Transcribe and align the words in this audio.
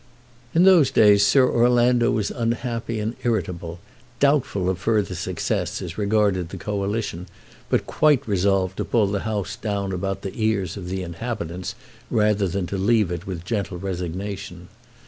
In 0.55 0.63
those 0.63 0.89
days 0.89 1.23
Sir 1.23 1.47
Orlando 1.47 2.09
was 2.09 2.31
unhappy 2.31 2.99
and 2.99 3.15
irritable, 3.23 3.77
doubtful 4.19 4.67
of 4.67 4.79
further 4.79 5.13
success 5.13 5.79
as 5.79 5.95
regarded 5.95 6.49
the 6.49 6.57
Coalition, 6.57 7.27
but 7.69 7.85
quite 7.85 8.27
resolved 8.27 8.77
to 8.77 8.83
pull 8.83 9.05
the 9.05 9.19
house 9.29 9.55
down 9.55 9.91
about 9.91 10.23
the 10.23 10.33
ears 10.33 10.75
of 10.75 10.89
the 10.89 11.03
inhabitants 11.03 11.75
rather 12.09 12.47
than 12.47 12.65
to 12.65 12.79
leave 12.79 13.11
it 13.11 13.27
with 13.27 13.45
gentle 13.45 13.77
resignation. 13.77 14.69